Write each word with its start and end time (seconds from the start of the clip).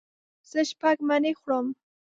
زه 0.49 0.59
شپږ 0.69 0.97
مڼې 1.07 1.31
خورم. 1.39 1.67